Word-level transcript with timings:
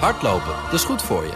Hardlopen, 0.00 0.54
dat 0.64 0.72
is 0.72 0.84
goed 0.84 1.02
voor 1.02 1.22
je. 1.22 1.32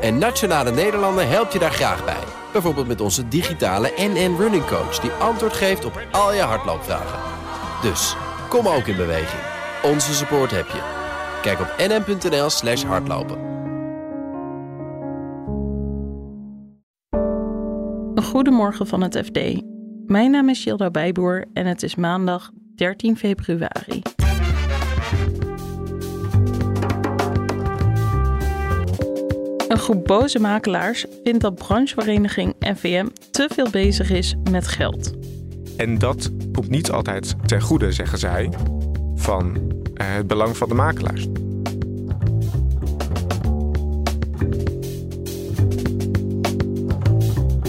En 0.00 0.18
Nationale 0.18 0.70
Nederlanden 0.70 1.28
helpt 1.28 1.52
je 1.52 1.58
daar 1.58 1.72
graag 1.72 2.04
bij. 2.04 2.24
Bijvoorbeeld 2.52 2.86
met 2.86 3.00
onze 3.00 3.28
digitale 3.28 3.92
NN 3.96 4.36
Running 4.38 4.66
Coach... 4.66 4.98
die 4.98 5.10
antwoord 5.10 5.52
geeft 5.52 5.84
op 5.84 6.06
al 6.10 6.32
je 6.34 6.40
hardloopvragen. 6.40 7.18
Dus, 7.82 8.16
kom 8.48 8.66
ook 8.68 8.86
in 8.86 8.96
beweging. 8.96 9.42
Onze 9.82 10.14
support 10.14 10.50
heb 10.50 10.66
je. 10.66 10.80
Kijk 11.42 11.60
op 11.60 11.74
nn.nl 11.78 12.50
slash 12.50 12.82
hardlopen. 12.84 13.50
Goedemorgen 18.14 18.86
van 18.86 19.02
het 19.02 19.16
FD. 19.24 19.62
Mijn 20.06 20.30
naam 20.30 20.48
is 20.48 20.64
Jilda 20.64 20.90
Bijboer 20.90 21.44
en 21.52 21.66
het 21.66 21.82
is 21.82 21.94
maandag 21.94 22.50
13 22.74 23.16
februari. 23.16 24.02
Een 29.72 29.78
groep 29.78 30.04
boze 30.04 30.38
makelaars 30.38 31.04
vindt 31.24 31.40
dat 31.40 31.54
branchevereniging 31.54 32.54
NVM 32.58 33.06
te 33.30 33.48
veel 33.54 33.70
bezig 33.70 34.10
is 34.10 34.34
met 34.50 34.68
geld. 34.68 35.12
En 35.76 35.98
dat 35.98 36.30
komt 36.52 36.68
niet 36.68 36.90
altijd 36.90 37.34
ten 37.46 37.60
goede, 37.60 37.92
zeggen 37.92 38.18
zij, 38.18 38.50
van 39.14 39.72
eh, 39.94 40.06
het 40.14 40.26
belang 40.26 40.56
van 40.56 40.68
de 40.68 40.74
makelaars. 40.74 41.26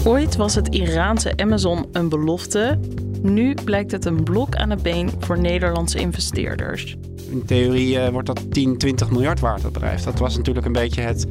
Ooit 0.04 0.36
was 0.36 0.54
het 0.54 0.68
Iraanse 0.68 1.36
Amazon 1.36 1.86
een 1.92 2.08
belofte. 2.08 2.78
Nu 3.22 3.54
blijkt 3.64 3.90
het 3.90 4.04
een 4.04 4.24
blok 4.24 4.56
aan 4.56 4.70
het 4.70 4.82
been 4.82 5.10
voor 5.18 5.38
Nederlandse 5.38 5.98
investeerders. 5.98 6.96
In 7.30 7.44
theorie 7.44 7.96
uh, 7.96 8.08
wordt 8.08 8.26
dat 8.26 8.52
10, 8.52 8.78
20 8.78 9.10
miljard 9.10 9.40
waard, 9.40 9.62
dat 9.62 9.72
bedrijf. 9.72 10.02
Dat 10.02 10.18
was 10.18 10.36
natuurlijk 10.36 10.66
een 10.66 10.72
beetje 10.72 11.00
het 11.00 11.26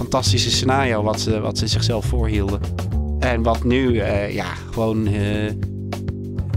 fantastische 0.00 0.50
scenario 0.50 1.02
wat 1.02 1.20
ze, 1.20 1.40
wat 1.40 1.58
ze 1.58 1.66
zichzelf 1.66 2.04
voorhielden. 2.04 2.60
En 3.18 3.42
wat 3.42 3.64
nu 3.64 3.90
uh, 3.90 4.34
ja, 4.34 4.44
gewoon 4.44 5.06
uh, 5.06 5.50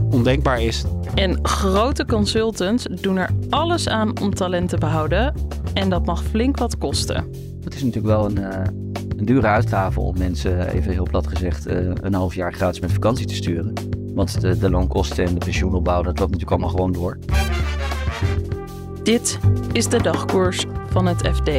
ondenkbaar 0.09 0.61
is. 0.61 0.83
En 1.15 1.39
grote 1.45 2.05
consultants 2.05 2.85
doen 3.01 3.17
er 3.17 3.29
alles 3.49 3.87
aan 3.87 4.19
om 4.21 4.33
talent 4.35 4.69
te 4.69 4.77
behouden. 4.77 5.33
En 5.73 5.89
dat 5.89 6.05
mag 6.05 6.23
flink 6.23 6.57
wat 6.57 6.77
kosten. 6.77 7.27
Het 7.63 7.75
is 7.75 7.83
natuurlijk 7.83 8.15
wel 8.15 8.25
een, 8.25 8.39
uh, 8.39 8.47
een 9.17 9.25
dure 9.25 9.47
uitgave 9.47 9.99
om 9.99 10.17
mensen, 10.17 10.67
even 10.67 10.91
heel 10.91 11.07
plat 11.09 11.27
gezegd, 11.27 11.65
een 11.65 12.13
half 12.13 12.35
jaar 12.35 12.53
gratis 12.53 12.79
met 12.79 12.91
vakantie 12.91 13.25
te 13.25 13.35
sturen. 13.35 13.73
Want 14.13 14.41
de, 14.41 14.57
de 14.57 14.69
loonkosten 14.69 15.25
en 15.25 15.33
de 15.33 15.45
pensioenopbouw, 15.45 16.01
dat 16.01 16.19
loopt 16.19 16.31
natuurlijk 16.31 16.51
allemaal 16.51 16.69
gewoon 16.69 16.91
door. 16.91 17.17
Dit 19.03 19.39
is 19.71 19.87
de 19.87 20.01
dagkoers 20.01 20.65
van 20.89 21.05
het 21.05 21.29
FD. 21.33 21.49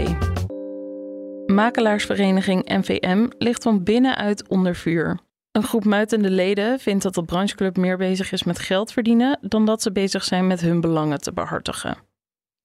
Makelaarsvereniging 1.54 2.68
NVM 2.68 3.28
ligt 3.38 3.62
van 3.62 3.82
binnenuit 3.82 4.48
onder 4.48 4.74
vuur. 4.76 5.18
Een 5.52 5.62
groep 5.62 5.84
muitende 5.84 6.30
leden 6.30 6.78
vindt 6.78 7.02
dat 7.02 7.14
de 7.14 7.24
brancheclub 7.24 7.76
meer 7.76 7.96
bezig 7.96 8.32
is 8.32 8.44
met 8.44 8.58
geld 8.58 8.92
verdienen 8.92 9.38
dan 9.40 9.64
dat 9.64 9.82
ze 9.82 9.92
bezig 9.92 10.24
zijn 10.24 10.46
met 10.46 10.60
hun 10.60 10.80
belangen 10.80 11.20
te 11.20 11.32
behartigen. 11.32 11.96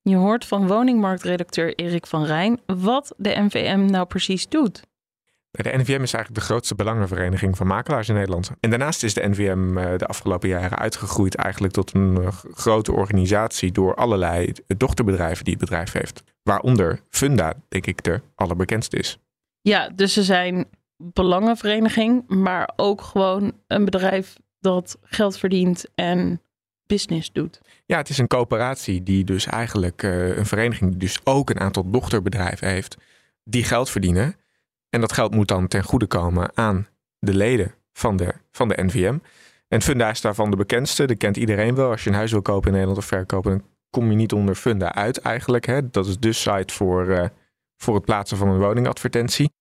Je 0.02 0.16
hoort 0.16 0.46
van 0.46 0.68
woningmarktredacteur 0.68 1.76
Erik 1.76 2.08
van 2.08 2.26
Rijn 2.26 2.60
wat 2.66 3.14
de 3.18 3.30
NVM 3.30 3.86
nou 3.86 4.06
precies 4.06 4.48
doet. 4.48 4.82
De 5.52 5.78
NVM 5.78 6.02
is 6.02 6.14
eigenlijk 6.14 6.36
de 6.36 6.42
grootste 6.42 6.76
belangenvereniging 6.76 7.58
van 7.58 7.68
makelaars 7.68 8.10
in 8.10 8.16
Nederland. 8.16 8.52
En 8.60 8.70
daarnaast 8.70 9.04
is 9.04 9.14
de 9.14 9.28
NVM 9.30 9.78
eh, 9.78 9.98
de 9.98 10.06
afgelopen 10.06 10.50
jaren 10.50 10.78
uitgegroeid 10.78 11.36
eigenlijk 11.36 11.74
tot 11.74 11.94
een 11.94 12.18
eh, 12.22 12.28
grote 12.54 12.92
organisatie 12.92 13.72
door 13.72 13.96
allerlei 13.96 14.54
dochterbedrijven 14.78 15.44
die 15.44 15.54
het 15.54 15.64
bedrijf 15.64 15.92
heeft. 15.92 16.24
Waaronder 16.50 17.00
Funda, 17.10 17.54
denk 17.68 17.86
ik, 17.86 18.04
de 18.04 18.22
allerbekendste 18.36 18.98
is. 18.98 19.18
Ja, 19.62 19.90
dus 19.90 20.14
ze 20.14 20.24
zijn 20.24 20.66
belangenvereniging, 20.98 22.24
maar 22.28 22.70
ook 22.76 23.02
gewoon 23.02 23.54
een 23.68 23.86
bedrijf 23.86 24.38
dat 24.60 24.98
geld 25.04 25.38
verdient 25.38 25.86
en 25.96 26.42
business 26.86 27.32
doet. 27.32 27.62
Ja, 27.86 27.98
het 27.98 28.10
is 28.10 28.18
een 28.18 28.28
coöperatie 28.28 29.04
die 29.04 29.24
dus 29.24 29.46
eigenlijk 29.46 30.04
uh, 30.04 30.38
een 30.38 30.46
vereniging 30.46 30.90
die 30.90 31.00
dus 31.00 31.20
ook 31.24 31.50
een 31.50 31.60
aantal 31.60 31.90
dochterbedrijven 31.90 32.68
heeft 32.68 32.98
die 33.44 33.64
geld 33.64 33.90
verdienen. 33.90 34.36
En 34.90 35.02
dat 35.02 35.14
geld 35.14 35.36
moet 35.36 35.48
dan 35.48 35.68
ten 35.68 35.84
goede 35.84 36.08
komen 36.08 36.52
aan 36.54 36.88
de 37.20 37.34
leden 37.34 37.74
van 37.94 38.18
de, 38.18 38.34
van 38.52 38.68
de 38.68 38.84
NVM. 38.84 39.18
En 39.68 39.82
Funda 39.82 40.10
is 40.10 40.22
daarvan 40.22 40.50
de 40.50 40.58
bekendste. 40.58 41.06
Dat 41.06 41.18
kent 41.18 41.38
iedereen 41.38 41.76
wel. 41.76 41.90
Als 41.90 42.04
je 42.04 42.10
een 42.10 42.16
huis 42.16 42.32
wil 42.32 42.42
kopen 42.42 42.68
in 42.68 42.74
Nederland 42.74 43.00
of 43.00 43.06
verkopen, 43.06 43.52
dan 43.52 43.64
kom 43.90 44.10
je 44.10 44.16
niet 44.16 44.34
onder 44.34 44.56
Funda 44.56 44.94
uit 44.94 45.18
eigenlijk. 45.18 45.66
Hè. 45.66 45.90
Dat 45.90 46.06
is 46.06 46.20
de 46.20 46.34
site 46.34 46.74
voor, 46.74 47.08
uh, 47.08 47.26
voor 47.78 47.96
het 47.96 48.06
plaatsen 48.06 48.38
van 48.38 48.48
een 48.48 48.60
woningadvertentie. 48.60 49.52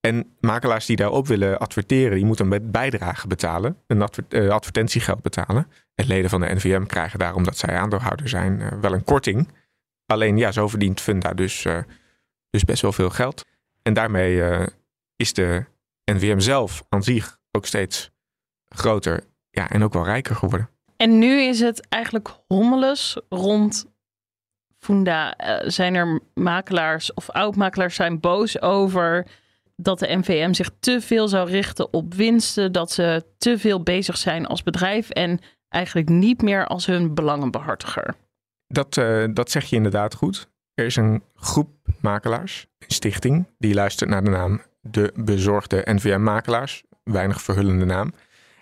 En 0.00 0.36
makelaars 0.40 0.86
die 0.86 0.96
daarop 0.96 1.26
willen 1.26 1.58
adverteren, 1.58 2.16
die 2.16 2.24
moeten 2.24 2.52
een 2.52 2.70
bijdrage 2.70 3.26
betalen, 3.26 3.76
een 3.86 4.08
uh, 4.28 4.50
advertentiegeld 4.50 5.22
betalen. 5.22 5.70
En 5.94 6.06
leden 6.06 6.30
van 6.30 6.40
de 6.40 6.54
NVM 6.54 6.84
krijgen 6.84 7.18
daarom 7.18 7.44
dat 7.44 7.56
zij 7.56 7.76
aandeelhouder 7.76 8.28
zijn 8.28 8.60
uh, 8.60 8.68
wel 8.80 8.92
een 8.92 9.04
korting. 9.04 9.48
Alleen 10.06 10.36
ja, 10.36 10.52
zo 10.52 10.68
verdient 10.68 11.00
Funda 11.00 11.34
dus, 11.34 11.66
dus 12.50 12.64
best 12.64 12.82
wel 12.82 12.92
veel 12.92 13.10
geld. 13.10 13.44
En 13.82 13.94
daarmee 13.94 14.66
is 15.16 15.32
de 15.32 15.64
NVM 16.04 16.38
zelf 16.38 16.84
aan 16.88 17.02
zich 17.02 17.38
ook 17.50 17.66
steeds 17.66 18.10
groter 18.68 19.24
ja, 19.50 19.70
en 19.70 19.82
ook 19.82 19.92
wel 19.92 20.04
rijker 20.04 20.36
geworden. 20.36 20.70
En 20.96 21.18
nu 21.18 21.40
is 21.40 21.60
het 21.60 21.88
eigenlijk 21.88 22.28
hommeles 22.48 23.16
rond 23.28 23.86
Funda. 24.78 25.38
Uh, 25.38 25.68
zijn 25.68 25.94
er 25.94 26.20
makelaars 26.34 27.14
of 27.14 27.30
oud-makelaars 27.30 27.94
zijn 27.94 28.20
boos 28.20 28.60
over 28.60 29.26
dat 29.76 29.98
de 29.98 30.16
NVM 30.16 30.52
zich 30.52 30.70
te 30.80 31.00
veel 31.00 31.28
zou 31.28 31.50
richten 31.50 31.92
op 31.92 32.14
winsten, 32.14 32.72
dat 32.72 32.92
ze 32.92 33.24
te 33.38 33.58
veel 33.58 33.82
bezig 33.82 34.16
zijn 34.16 34.46
als 34.46 34.62
bedrijf 34.62 35.10
en 35.10 35.40
eigenlijk 35.68 36.08
niet 36.08 36.42
meer 36.42 36.66
als 36.66 36.86
hun 36.86 37.14
belangenbehartiger. 37.14 38.14
Dat, 38.66 38.96
uh, 38.96 39.24
dat 39.30 39.50
zeg 39.50 39.64
je 39.64 39.76
inderdaad 39.76 40.14
goed. 40.14 40.48
Er 40.74 40.84
is 40.84 40.96
een 40.96 41.22
groep 41.34 41.68
makelaars, 42.00 42.66
een 42.78 42.90
stichting, 42.94 43.46
die 43.58 43.74
luistert 43.74 44.10
naar 44.10 44.24
de 44.24 44.30
naam 44.30 44.62
De 44.80 45.12
Bezorgde 45.14 45.82
NVM-makelaars. 45.84 46.82
Weinig 47.02 47.42
verhullende 47.42 47.84
naam. 47.84 48.12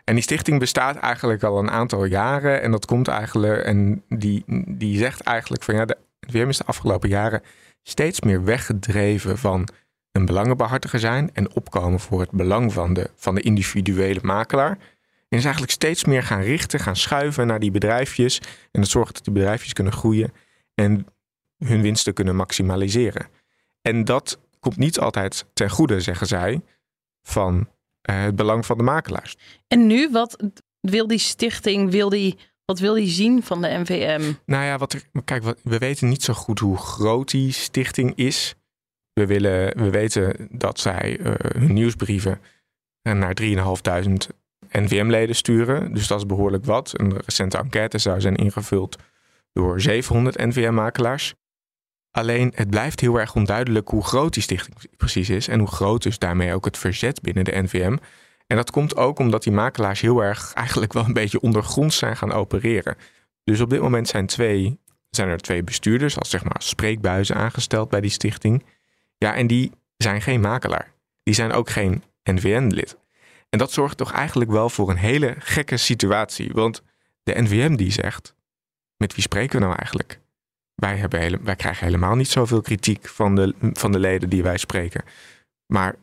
En 0.05 0.15
die 0.15 0.23
stichting 0.23 0.59
bestaat 0.59 0.97
eigenlijk 0.97 1.43
al 1.43 1.59
een 1.59 1.71
aantal 1.71 2.05
jaren. 2.05 2.63
En 2.63 2.71
dat 2.71 2.87
komt 2.87 3.09
eigenlijk. 3.09 3.63
En 3.63 4.03
die, 4.09 4.45
die 4.67 4.99
zegt 4.99 5.21
eigenlijk 5.21 5.63
van 5.63 5.75
ja, 5.75 5.85
de 5.85 5.97
NVM 6.27 6.49
is 6.49 6.59
de 6.59 6.65
afgelopen 6.65 7.09
jaren 7.09 7.43
steeds 7.83 8.21
meer 8.21 8.45
weggedreven 8.45 9.39
van 9.39 9.69
een 10.13 10.27
belangenbehartiger 10.27 10.99
zijn 10.99 11.31
en 11.33 11.55
opkomen 11.55 12.01
voor 12.01 12.21
het 12.21 12.31
belang 12.31 12.73
van 12.73 12.95
de, 12.95 13.11
van 13.15 13.35
de 13.35 13.41
individuele 13.41 14.21
makelaar. 14.23 14.79
En 15.29 15.39
is 15.39 15.45
eigenlijk 15.45 15.73
steeds 15.73 16.05
meer 16.05 16.23
gaan 16.23 16.41
richten, 16.41 16.81
gaan 16.81 16.97
schuiven 16.97 17.47
naar 17.47 17.61
die 17.61 17.71
bedrijfjes. 17.71 18.39
En 18.71 18.81
dat 18.81 18.91
zorgt 18.91 19.15
dat 19.15 19.25
die 19.25 19.33
bedrijfjes 19.33 19.73
kunnen 19.73 19.93
groeien 19.93 20.33
en 20.75 21.07
hun 21.59 21.83
winsten 21.83 22.15
kunnen 22.15 22.37
maximaliseren. 22.37 23.27
En 23.83 24.05
dat 24.05 24.39
komt 24.61 24.77
niet 24.77 24.99
altijd 24.99 25.47
ten 25.53 25.71
goede, 25.71 26.01
zeggen 26.01 26.27
zij, 26.27 26.63
van 27.23 27.69
het 28.13 28.37
belang 28.37 28.67
van 28.67 28.77
de 28.77 28.83
makelaars. 28.83 29.37
En 29.69 29.87
nu, 29.87 30.11
wat 30.11 30.37
wil 30.81 31.07
die 31.07 31.19
stichting, 31.19 31.91
wil 31.91 32.09
die, 32.09 32.39
wat 32.65 32.79
wil 32.79 32.95
die 32.95 33.09
zien 33.09 33.43
van 33.43 33.63
de 33.63 33.69
NVM? 33.69 34.33
Nou 34.47 34.65
ja, 34.65 34.79
wat 34.79 34.93
er, 34.93 35.03
kijk, 35.25 35.43
wat, 35.43 35.59
we 35.63 35.79
weten 35.79 36.09
niet 36.09 36.23
zo 36.23 36.35
goed 36.35 36.59
hoe 36.59 36.77
groot 36.77 37.31
die 37.31 37.53
stichting 37.53 38.13
is. 38.15 38.55
We, 39.13 39.27
willen, 39.27 39.77
we 39.77 39.91
weten 39.91 40.49
dat 40.51 40.81
zij 40.81 41.19
uh, 41.19 41.33
hun 41.39 41.73
nieuwsbrieven 41.73 42.41
naar 43.03 43.37
3.500 43.43 43.53
NVM-leden 44.71 45.35
sturen. 45.35 45.95
Dus 45.95 46.07
dat 46.07 46.19
is 46.19 46.27
behoorlijk 46.27 46.65
wat. 46.65 46.93
Een 46.97 47.17
recente 47.27 47.59
enquête 47.59 47.99
zou 47.99 48.21
zijn 48.21 48.35
ingevuld 48.35 48.97
door 49.53 49.81
700 49.81 50.37
NVM-makelaars. 50.37 51.35
Alleen 52.15 52.53
het 52.55 52.71
blijft 52.71 53.01
heel 53.01 53.21
erg 53.21 53.35
onduidelijk 53.35 53.89
hoe 53.89 54.05
groot 54.05 54.35
die 54.35 54.43
stichting 54.43 54.77
precies 54.97 55.31
is 55.31 55.49
en 55.49 55.59
hoe 55.59 55.69
groot 55.69 56.03
dus 56.03 56.19
daarmee 56.19 56.55
ook 56.55 56.65
het 56.65 56.79
verzet 56.79 57.21
binnen 57.21 57.45
de 57.45 57.63
NVM. 57.63 57.97
En 58.47 58.57
dat 58.57 58.71
komt 58.71 58.97
ook 58.97 59.19
omdat 59.19 59.43
die 59.43 59.53
makelaars 59.53 60.01
heel 60.01 60.21
erg 60.21 60.53
eigenlijk 60.55 60.93
wel 60.93 61.05
een 61.05 61.13
beetje 61.13 61.41
ondergronds 61.41 61.97
zijn 61.97 62.17
gaan 62.17 62.33
opereren. 62.33 62.97
Dus 63.45 63.61
op 63.61 63.71
dit 63.71 63.81
moment 63.81 64.09
zijn, 64.09 64.27
twee, 64.27 64.79
zijn 65.11 65.29
er 65.29 65.39
twee 65.39 65.63
bestuurders 65.63 66.19
als 66.19 66.31
zeg 66.31 66.45
maar 66.45 66.63
spreekbuizen 66.63 67.37
aangesteld 67.37 67.89
bij 67.89 68.01
die 68.01 68.11
stichting. 68.11 68.65
Ja, 69.19 69.35
en 69.35 69.47
die 69.47 69.73
zijn 69.97 70.23
geen 70.23 70.41
makelaar. 70.41 70.93
Die 71.23 71.35
zijn 71.35 71.53
ook 71.53 71.71
geen 71.71 72.03
NVM-lid. 72.23 72.97
En 73.51 73.59
dat 73.59 73.73
zorgt 73.73 73.97
toch 73.97 74.13
eigenlijk 74.13 74.51
wel 74.51 74.69
voor 74.69 74.91
een 74.91 74.97
hele 74.97 75.35
gekke 75.39 75.77
situatie. 75.77 76.51
Want 76.53 76.83
de 77.23 77.43
NVM 77.43 77.77
die 77.77 77.93
zegt, 77.93 78.35
met 78.97 79.15
wie 79.15 79.23
spreken 79.23 79.59
we 79.59 79.65
nou 79.65 79.77
eigenlijk? 79.77 80.23
Wij, 80.75 80.97
hebben 80.97 81.21
hele, 81.21 81.39
wij 81.43 81.57
krijgen 81.57 81.85
helemaal 81.85 82.15
niet 82.15 82.29
zoveel 82.29 82.61
kritiek 82.61 83.09
van 83.09 83.35
de, 83.35 83.55
van 83.73 83.93
de 83.93 83.99
leden 83.99 84.29
die 84.29 84.43
wij 84.43 84.57
spreken. 84.57 85.05
Maar 85.67 85.97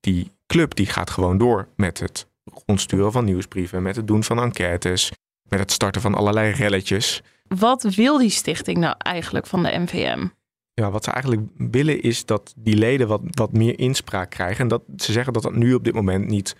die 0.00 0.30
club 0.46 0.74
die 0.74 0.86
gaat 0.86 1.10
gewoon 1.10 1.38
door 1.38 1.68
met 1.76 2.00
het 2.00 2.26
rondsturen 2.66 3.12
van 3.12 3.24
nieuwsbrieven, 3.24 3.82
met 3.82 3.96
het 3.96 4.06
doen 4.06 4.24
van 4.24 4.40
enquêtes, 4.40 5.12
met 5.48 5.58
het 5.58 5.72
starten 5.72 6.00
van 6.00 6.14
allerlei 6.14 6.52
relletjes. 6.52 7.22
Wat 7.42 7.82
wil 7.82 8.18
die 8.18 8.30
stichting 8.30 8.78
nou 8.78 8.94
eigenlijk 8.98 9.46
van 9.46 9.62
de 9.62 9.78
NVM? 9.78 10.26
ja, 10.74 10.90
wat 10.90 11.04
ze 11.04 11.10
eigenlijk 11.10 11.42
willen 11.56 12.02
is 12.02 12.24
dat 12.24 12.54
die 12.56 12.76
leden 12.76 13.08
wat, 13.08 13.20
wat 13.24 13.52
meer 13.52 13.78
inspraak 13.78 14.30
krijgen. 14.30 14.60
En 14.60 14.68
dat 14.68 14.82
ze 14.96 15.12
zeggen 15.12 15.32
dat 15.32 15.42
dat 15.42 15.54
nu 15.54 15.74
op 15.74 15.84
dit 15.84 15.94
moment 15.94 16.26
niet, 16.26 16.56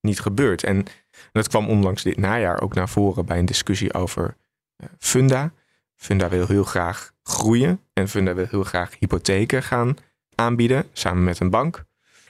niet 0.00 0.20
gebeurt. 0.20 0.64
En 0.64 0.84
dat 1.32 1.48
kwam 1.48 1.68
onlangs 1.68 2.02
dit 2.02 2.16
najaar 2.16 2.60
ook 2.60 2.74
naar 2.74 2.88
voren 2.88 3.26
bij 3.26 3.38
een 3.38 3.44
discussie 3.44 3.94
over 3.94 4.36
uh, 4.82 4.88
Funda. 4.98 5.52
Funda 6.02 6.28
wil 6.28 6.46
heel 6.46 6.64
graag 6.64 7.12
groeien 7.22 7.80
en 7.92 8.08
Funda 8.08 8.34
wil 8.34 8.46
heel 8.50 8.62
graag 8.62 8.90
hypotheken 8.98 9.62
gaan 9.62 9.96
aanbieden 10.34 10.86
samen 10.92 11.24
met 11.24 11.40
een 11.40 11.50
bank. 11.50 11.84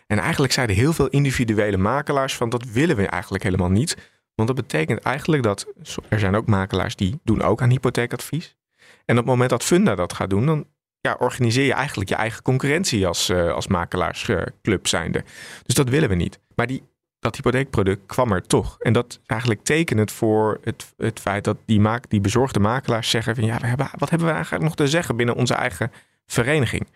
En 0.07 0.19
eigenlijk 0.19 0.53
zeiden 0.53 0.77
heel 0.77 0.93
veel 0.93 1.09
individuele 1.09 1.77
makelaars 1.77 2.37
van 2.37 2.49
dat 2.49 2.65
willen 2.65 2.97
we 2.97 3.07
eigenlijk 3.07 3.45
helemaal 3.45 3.71
niet. 3.71 3.97
Want 4.35 4.49
dat 4.49 4.57
betekent 4.57 5.01
eigenlijk 5.01 5.43
dat 5.43 5.67
er 6.09 6.19
zijn 6.19 6.35
ook 6.35 6.47
makelaars 6.47 6.97
die 6.97 7.21
doen 7.25 7.43
ook 7.43 7.63
aan 7.63 7.71
hypotheekadvies. 7.71 8.57
En 9.05 9.15
op 9.15 9.23
het 9.23 9.33
moment 9.33 9.51
dat 9.51 9.65
Funda 9.65 9.95
dat 9.95 10.13
gaat 10.13 10.31
doen, 10.31 10.47
dan 10.47 10.67
ja, 11.01 11.17
organiseer 11.19 11.65
je 11.65 11.73
eigenlijk 11.73 12.09
je 12.09 12.17
eigen 12.17 12.43
concurrentie 12.43 13.07
als, 13.07 13.31
uh, 13.31 13.53
als 13.53 13.67
makelaarsclub 13.67 14.87
zijnde. 14.87 15.25
Dus 15.63 15.75
dat 15.75 15.89
willen 15.89 16.09
we 16.09 16.15
niet. 16.15 16.39
Maar 16.55 16.67
die, 16.67 16.83
dat 17.23 17.37
hypotheekproduct 17.37 18.07
kwam 18.07 18.33
er 18.33 18.47
toch. 18.47 18.79
En 18.79 18.93
dat 18.93 19.07
is 19.11 19.19
eigenlijk 19.27 19.63
tekenend 19.63 20.13
voor 20.13 20.59
het, 20.63 20.93
het 20.97 21.21
feit 21.21 21.45
dat 21.45 21.57
die, 21.65 21.81
die 22.09 22.21
bezorgde 22.21 22.61
makelaars 22.61 23.11
zeggen 23.11 23.35
van 23.35 23.45
ja, 23.45 23.59
we 23.59 23.67
hebben, 23.67 23.89
wat 23.99 24.11
hebben 24.11 24.29
we 24.29 24.35
eigenlijk 24.35 24.65
nog 24.65 24.75
te 24.75 24.89
zeggen 24.89 25.17
binnen 25.17 25.35
onze 25.35 25.55
eigen 25.55 25.93
vereniging? 26.27 26.87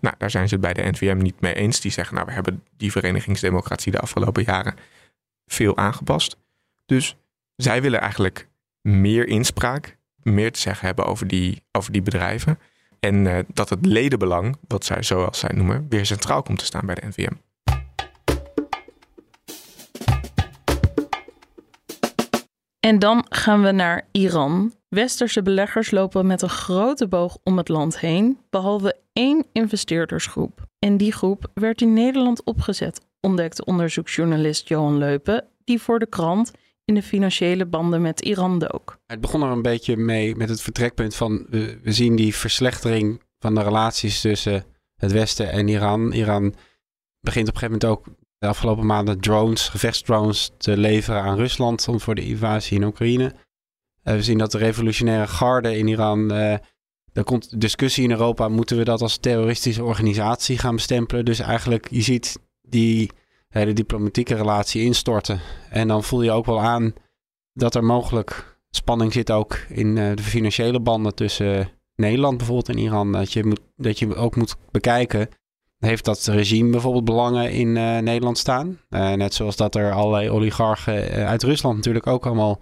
Nou, 0.00 0.14
daar 0.18 0.30
zijn 0.30 0.48
ze 0.48 0.54
het 0.54 0.62
bij 0.62 0.72
de 0.72 0.90
NVM 0.90 1.16
niet 1.16 1.40
mee 1.40 1.54
eens. 1.54 1.80
Die 1.80 1.90
zeggen 1.90 2.14
nou, 2.14 2.26
we 2.26 2.32
hebben 2.32 2.62
die 2.76 2.90
verenigingsdemocratie 2.90 3.92
de 3.92 4.00
afgelopen 4.00 4.42
jaren 4.42 4.74
veel 5.46 5.76
aangepast. 5.76 6.36
Dus 6.86 7.16
zij 7.56 7.82
willen 7.82 8.00
eigenlijk 8.00 8.48
meer 8.80 9.26
inspraak, 9.26 9.96
meer 10.22 10.52
te 10.52 10.60
zeggen 10.60 10.86
hebben 10.86 11.06
over 11.06 11.26
die, 11.26 11.62
over 11.72 11.92
die 11.92 12.02
bedrijven. 12.02 12.58
En 13.00 13.24
uh, 13.24 13.38
dat 13.48 13.68
het 13.68 13.86
ledenbelang, 13.86 14.56
wat 14.68 14.84
zij 14.84 15.02
zoals 15.02 15.38
zij 15.38 15.50
noemen, 15.54 15.86
weer 15.88 16.06
centraal 16.06 16.42
komt 16.42 16.58
te 16.58 16.64
staan 16.64 16.86
bij 16.86 16.94
de 16.94 17.06
NVM. 17.06 17.34
En 22.84 22.98
dan 22.98 23.26
gaan 23.28 23.62
we 23.62 23.70
naar 23.70 24.08
Iran. 24.10 24.72
Westerse 24.88 25.42
beleggers 25.42 25.90
lopen 25.90 26.26
met 26.26 26.42
een 26.42 26.48
grote 26.48 27.08
boog 27.08 27.38
om 27.42 27.56
het 27.56 27.68
land 27.68 28.00
heen, 28.00 28.38
behalve 28.50 28.96
één 29.12 29.46
investeerdersgroep. 29.52 30.66
En 30.78 30.96
die 30.96 31.12
groep 31.12 31.50
werd 31.54 31.80
in 31.80 31.92
Nederland 31.92 32.44
opgezet, 32.44 33.00
ontdekte 33.20 33.64
onderzoeksjournalist 33.64 34.68
Johan 34.68 34.98
Leupen, 34.98 35.44
die 35.64 35.80
voor 35.80 35.98
de 35.98 36.06
krant 36.06 36.52
in 36.84 36.94
de 36.94 37.02
financiële 37.02 37.66
banden 37.66 38.02
met 38.02 38.20
Iran 38.20 38.58
dook. 38.58 38.98
Het 39.06 39.20
begon 39.20 39.42
er 39.42 39.50
een 39.50 39.62
beetje 39.62 39.96
mee 39.96 40.36
met 40.36 40.48
het 40.48 40.60
vertrekpunt 40.60 41.14
van 41.14 41.46
we, 41.48 41.78
we 41.82 41.92
zien 41.92 42.16
die 42.16 42.34
verslechtering 42.34 43.22
van 43.38 43.54
de 43.54 43.62
relaties 43.62 44.20
tussen 44.20 44.64
het 44.96 45.12
Westen 45.12 45.50
en 45.50 45.68
Iran. 45.68 46.12
Iran 46.12 46.54
begint 47.20 47.48
op 47.48 47.54
een 47.54 47.60
gegeven 47.60 47.78
moment 47.80 47.84
ook 47.84 48.06
de 48.44 48.50
afgelopen 48.50 48.86
maanden 48.86 49.20
drones, 49.20 49.68
gevechtsdrones 49.68 50.50
te 50.58 50.76
leveren 50.76 51.22
aan 51.22 51.36
Rusland 51.36 51.88
om 51.88 52.00
voor 52.00 52.14
de 52.14 52.26
invasie 52.26 52.76
in 52.76 52.84
Oekraïne. 52.84 53.24
Uh, 53.24 54.14
we 54.14 54.22
zien 54.22 54.38
dat 54.38 54.52
de 54.52 54.58
revolutionaire 54.58 55.26
garde 55.26 55.78
in 55.78 55.88
Iran. 55.88 56.32
Uh, 56.32 56.52
er 57.12 57.24
komt 57.24 57.60
discussie 57.60 58.04
in 58.04 58.10
Europa: 58.10 58.48
moeten 58.48 58.76
we 58.76 58.84
dat 58.84 59.00
als 59.00 59.16
terroristische 59.16 59.84
organisatie 59.84 60.58
gaan 60.58 60.74
bestempelen? 60.74 61.24
Dus 61.24 61.38
eigenlijk, 61.38 61.86
je 61.90 62.02
ziet 62.02 62.38
die 62.62 63.10
hele 63.48 63.72
diplomatieke 63.72 64.34
relatie 64.34 64.82
instorten. 64.82 65.40
En 65.70 65.88
dan 65.88 66.04
voel 66.04 66.22
je 66.22 66.30
ook 66.30 66.46
wel 66.46 66.60
aan 66.60 66.92
dat 67.52 67.74
er 67.74 67.84
mogelijk 67.84 68.58
spanning 68.70 69.12
zit 69.12 69.30
ook 69.30 69.54
in 69.68 69.96
uh, 69.96 70.14
de 70.14 70.22
financiële 70.22 70.80
banden 70.80 71.14
tussen 71.14 71.70
Nederland 71.96 72.36
bijvoorbeeld 72.36 72.68
en 72.68 72.78
Iran. 72.78 73.12
Dat 73.12 73.32
je, 73.32 73.44
moet, 73.44 73.60
dat 73.76 73.98
je 73.98 74.14
ook 74.14 74.36
moet 74.36 74.56
bekijken. 74.70 75.28
Heeft 75.84 76.04
dat 76.04 76.24
regime 76.26 76.70
bijvoorbeeld 76.70 77.04
belangen 77.04 77.52
in 77.52 77.68
uh, 77.76 77.98
Nederland 77.98 78.38
staan? 78.38 78.78
Uh, 78.90 79.12
net 79.12 79.34
zoals 79.34 79.56
dat 79.56 79.74
er 79.74 79.92
allerlei 79.92 80.30
oligarchen 80.30 81.26
uit 81.26 81.42
Rusland 81.42 81.76
natuurlijk 81.76 82.06
ook 82.06 82.26
allemaal 82.26 82.60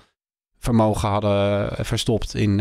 vermogen 0.59 1.09
hadden 1.09 1.71
verstopt 1.85 2.35
in, 2.35 2.61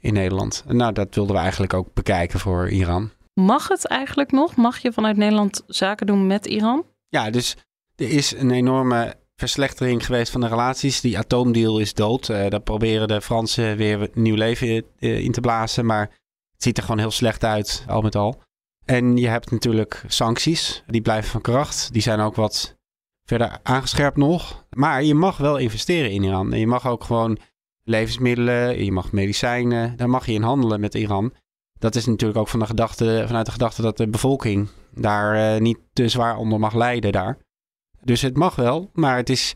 in 0.00 0.12
Nederland. 0.12 0.64
Nou, 0.68 0.92
dat 0.92 1.14
wilden 1.14 1.34
we 1.34 1.40
eigenlijk 1.40 1.74
ook 1.74 1.94
bekijken 1.94 2.40
voor 2.40 2.68
Iran. 2.68 3.10
Mag 3.34 3.68
het 3.68 3.86
eigenlijk 3.86 4.32
nog? 4.32 4.56
Mag 4.56 4.78
je 4.78 4.92
vanuit 4.92 5.16
Nederland 5.16 5.62
zaken 5.66 6.06
doen 6.06 6.26
met 6.26 6.46
Iran? 6.46 6.84
Ja, 7.08 7.30
dus 7.30 7.56
er 7.96 8.10
is 8.10 8.32
een 8.36 8.50
enorme 8.50 9.14
verslechtering 9.36 10.06
geweest 10.06 10.32
van 10.32 10.40
de 10.40 10.48
relaties. 10.48 11.00
Die 11.00 11.18
atoomdeal 11.18 11.78
is 11.78 11.94
dood. 11.94 12.28
Uh, 12.28 12.48
daar 12.48 12.60
proberen 12.60 13.08
de 13.08 13.20
Fransen 13.20 13.76
weer 13.76 14.10
nieuw 14.12 14.36
leven 14.36 14.84
in 14.98 15.32
te 15.32 15.40
blazen. 15.40 15.86
Maar 15.86 16.10
het 16.52 16.62
ziet 16.62 16.76
er 16.76 16.82
gewoon 16.82 16.98
heel 16.98 17.10
slecht 17.10 17.44
uit, 17.44 17.84
al 17.86 18.00
met 18.00 18.14
al. 18.14 18.42
En 18.84 19.16
je 19.16 19.28
hebt 19.28 19.50
natuurlijk 19.50 20.04
sancties. 20.06 20.84
Die 20.86 21.02
blijven 21.02 21.30
van 21.30 21.40
kracht. 21.40 21.92
Die 21.92 22.02
zijn 22.02 22.20
ook 22.20 22.34
wat 22.34 22.76
verder 23.24 23.58
aangescherpt 23.62 24.16
nog. 24.16 24.64
Maar 24.70 25.02
je 25.02 25.14
mag 25.14 25.36
wel 25.36 25.56
investeren 25.56 26.10
in 26.10 26.22
Iran. 26.22 26.52
En 26.52 26.58
je 26.58 26.66
mag 26.66 26.86
ook 26.86 27.04
gewoon 27.04 27.38
levensmiddelen, 27.84 28.84
je 28.84 28.92
mag 28.92 29.12
medicijnen. 29.12 29.96
Daar 29.96 30.10
mag 30.10 30.26
je 30.26 30.32
in 30.32 30.42
handelen 30.42 30.80
met 30.80 30.94
Iran. 30.94 31.32
Dat 31.78 31.94
is 31.94 32.06
natuurlijk 32.06 32.38
ook 32.38 32.48
van 32.48 32.60
de 32.60 32.66
gedachte, 32.66 33.24
vanuit 33.26 33.46
de 33.46 33.52
gedachte 33.52 33.82
dat 33.82 33.96
de 33.96 34.08
bevolking 34.08 34.68
daar 34.90 35.54
uh, 35.54 35.60
niet 35.60 35.78
te 35.92 36.08
zwaar 36.08 36.36
onder 36.36 36.60
mag 36.60 36.74
lijden 36.74 37.12
daar. 37.12 37.38
Dus 38.02 38.22
het 38.22 38.36
mag 38.36 38.54
wel, 38.54 38.90
maar 38.92 39.16
het 39.16 39.30
is 39.30 39.54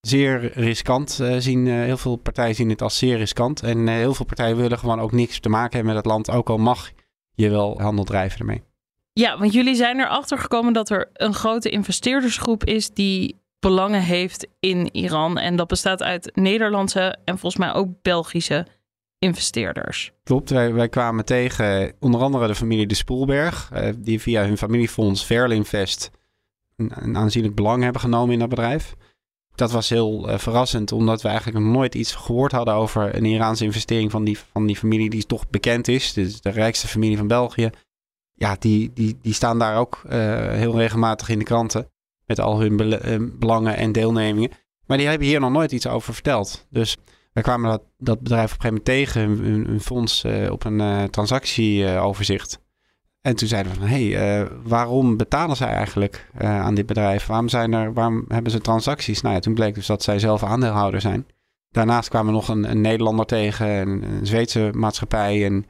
zeer 0.00 0.52
riskant. 0.52 1.18
Uh, 1.22 1.36
zien, 1.38 1.66
uh, 1.66 1.74
heel 1.74 1.96
veel 1.96 2.16
partijen 2.16 2.54
zien 2.54 2.68
het 2.68 2.82
als 2.82 2.98
zeer 2.98 3.16
riskant. 3.16 3.62
En 3.62 3.88
heel 3.88 4.14
veel 4.14 4.26
partijen 4.26 4.56
willen 4.56 4.78
gewoon 4.78 5.00
ook 5.00 5.12
niks 5.12 5.40
te 5.40 5.48
maken 5.48 5.76
hebben 5.76 5.94
met 5.94 6.04
het 6.04 6.12
land. 6.12 6.30
Ook 6.30 6.48
al 6.48 6.58
mag 6.58 6.90
je 7.36 7.50
wel 7.50 7.80
handel 7.80 8.04
drijven 8.04 8.38
ermee. 8.40 8.62
Ja, 9.12 9.38
want 9.38 9.52
jullie 9.52 9.74
zijn 9.74 10.00
erachter 10.00 10.38
gekomen 10.38 10.72
dat 10.72 10.90
er 10.90 11.10
een 11.12 11.34
grote 11.34 11.70
investeerdersgroep 11.70 12.64
is 12.64 12.90
die 12.90 13.40
belangen 13.58 14.02
heeft 14.02 14.46
in 14.60 14.94
Iran. 14.94 15.38
En 15.38 15.56
dat 15.56 15.66
bestaat 15.66 16.02
uit 16.02 16.30
Nederlandse 16.34 17.16
en 17.24 17.38
volgens 17.38 17.62
mij 17.62 17.72
ook 17.72 17.88
Belgische 18.02 18.66
investeerders. 19.18 20.12
Klopt, 20.22 20.50
wij, 20.50 20.72
wij 20.72 20.88
kwamen 20.88 21.24
tegen 21.24 21.92
onder 22.00 22.20
andere 22.20 22.46
de 22.46 22.54
familie 22.54 22.86
De 22.86 22.94
Spoelberg, 22.94 23.70
uh, 23.72 23.88
die 23.98 24.20
via 24.20 24.44
hun 24.44 24.58
familiefonds 24.58 25.26
Verlinvest 25.26 26.10
een, 26.76 26.92
een, 26.94 27.16
aanzienlijk 27.16 27.54
belang 27.54 27.82
hebben 27.82 28.00
genomen 28.00 28.32
in 28.32 28.38
dat 28.38 28.48
bedrijf. 28.48 28.94
Dat 29.56 29.70
was 29.70 29.88
heel 29.88 30.28
uh, 30.28 30.38
verrassend, 30.38 30.92
omdat 30.92 31.22
we 31.22 31.28
eigenlijk 31.28 31.58
nog 31.58 31.72
nooit 31.72 31.94
iets 31.94 32.14
gehoord 32.14 32.52
hadden 32.52 32.74
over 32.74 33.16
een 33.16 33.24
Iraanse 33.24 33.64
investering 33.64 34.10
van 34.10 34.24
die, 34.24 34.38
van 34.52 34.66
die 34.66 34.76
familie 34.76 35.10
die 35.10 35.26
toch 35.26 35.50
bekend 35.50 35.88
is. 35.88 36.12
Dus 36.12 36.40
de 36.40 36.50
rijkste 36.50 36.88
familie 36.88 37.16
van 37.16 37.26
België. 37.26 37.70
Ja, 38.34 38.56
die, 38.58 38.90
die, 38.94 39.18
die 39.22 39.34
staan 39.34 39.58
daar 39.58 39.76
ook 39.76 40.02
uh, 40.06 40.12
heel 40.50 40.76
regelmatig 40.76 41.28
in 41.28 41.38
de 41.38 41.44
kranten 41.44 41.90
met 42.24 42.40
al 42.40 42.60
hun 42.60 42.76
belangen 43.38 43.76
en 43.76 43.92
deelnemingen. 43.92 44.50
Maar 44.86 44.96
die 44.96 45.06
hebben 45.06 45.26
hier 45.26 45.40
nog 45.40 45.50
nooit 45.50 45.72
iets 45.72 45.86
over 45.86 46.14
verteld. 46.14 46.66
Dus 46.70 46.96
wij 47.32 47.42
kwamen 47.42 47.70
dat, 47.70 47.82
dat 47.98 48.20
bedrijf 48.20 48.52
op 48.54 48.64
een 48.64 48.70
gegeven 48.70 48.82
moment 48.84 48.84
tegen, 48.84 49.50
hun, 49.52 49.66
hun 49.66 49.80
fonds, 49.80 50.24
op 50.50 50.64
een 50.64 51.10
transactieoverzicht. 51.10 52.64
En 53.26 53.36
toen 53.36 53.48
zeiden 53.48 53.72
we 53.72 53.78
van, 53.78 53.88
hé, 53.88 54.10
hey, 54.10 54.40
uh, 54.40 54.50
waarom 54.62 55.16
betalen 55.16 55.56
zij 55.56 55.68
eigenlijk 55.68 56.30
aan 56.38 56.74
dit 56.74 56.86
bedrijf? 56.86 57.26
Waarom, 57.26 57.48
zijn 57.48 57.72
er, 57.72 57.92
waarom 57.92 58.24
hebben 58.28 58.52
ze 58.52 58.60
transacties? 58.60 59.20
Nou 59.20 59.34
ja, 59.34 59.40
toen 59.40 59.54
bleek 59.54 59.74
dus 59.74 59.86
dat 59.86 60.02
zij 60.02 60.18
zelf 60.18 60.42
aandeelhouder 60.42 61.00
zijn. 61.00 61.26
Daarnaast 61.70 62.08
kwamen 62.08 62.26
we 62.26 62.32
nog 62.32 62.48
een, 62.48 62.70
een 62.70 62.80
Nederlander 62.80 63.26
tegen, 63.26 63.66
een, 63.66 64.02
een, 64.02 64.26
Zweedse 64.26 64.70
maatschappij 64.72 65.44
en 65.44 65.66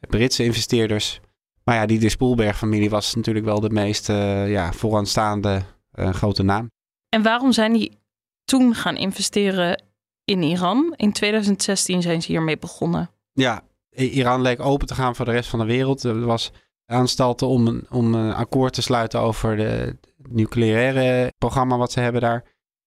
Britse 0.00 0.44
investeerders. 0.44 1.20
Maar 1.64 1.74
ja, 1.74 1.86
die 1.86 1.98
de 1.98 2.08
Spoelberg-familie 2.08 2.90
was 2.90 3.14
natuurlijk 3.14 3.44
wel 3.44 3.60
de 3.60 3.70
meest 3.70 4.06
ja, 4.46 4.72
vooraanstaande 4.72 5.62
grote 5.92 6.42
naam. 6.42 6.70
En 7.08 7.22
waarom 7.22 7.52
zijn 7.52 7.72
die 7.72 7.98
toen 8.44 8.74
gaan 8.74 8.96
investeren 8.96 9.82
in 10.24 10.42
Iran. 10.42 10.94
In 10.96 11.12
2016 11.12 12.02
zijn 12.02 12.22
ze 12.22 12.32
hiermee 12.32 12.58
begonnen. 12.58 13.10
Ja, 13.32 13.62
Iran 13.90 14.40
leek 14.40 14.60
open 14.60 14.86
te 14.86 14.94
gaan 14.94 15.16
voor 15.16 15.24
de 15.24 15.30
rest 15.30 15.50
van 15.50 15.58
de 15.58 15.64
wereld. 15.64 16.04
Er 16.04 16.26
was 16.26 16.52
aanstalten 16.90 17.46
om 17.46 17.66
een, 17.66 17.86
om 17.90 18.14
een 18.14 18.34
akkoord 18.34 18.72
te 18.72 18.82
sluiten 18.82 19.20
over 19.20 19.56
de 19.56 19.96
nucleaire 20.28 21.32
programma 21.38 21.76
wat 21.76 21.92
ze 21.92 22.00
hebben 22.00 22.20
daar. 22.20 22.44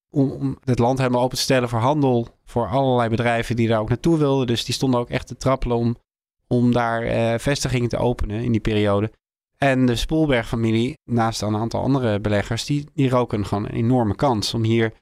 Om, 0.09 0.57
het 0.63 0.79
land 0.79 0.97
helemaal 0.97 1.21
open 1.21 1.37
te 1.37 1.43
stellen 1.43 1.69
voor 1.69 1.79
handel. 1.79 2.27
Voor 2.45 2.67
allerlei 2.67 3.09
bedrijven 3.09 3.55
die 3.55 3.67
daar 3.67 3.79
ook 3.79 3.89
naartoe 3.89 4.17
wilden. 4.17 4.47
Dus 4.47 4.65
die 4.65 4.73
stonden 4.73 4.99
ook 4.99 5.09
echt 5.09 5.27
te 5.27 5.37
trappelen 5.37 5.77
om, 5.77 5.95
om 6.47 6.71
daar 6.71 7.05
uh, 7.05 7.39
vestigingen 7.39 7.89
te 7.89 7.97
openen 7.97 8.43
in 8.43 8.51
die 8.51 8.61
periode. 8.61 9.11
En 9.57 9.85
de 9.85 9.95
Spoelberg-familie, 9.95 10.97
naast 11.03 11.41
een 11.41 11.55
aantal 11.55 11.81
andere 11.81 12.19
beleggers, 12.19 12.65
die, 12.65 12.85
die 12.93 13.09
roken 13.09 13.45
gewoon 13.45 13.65
een 13.65 13.75
enorme 13.75 14.15
kans 14.15 14.53
om 14.53 14.63
hier 14.63 14.93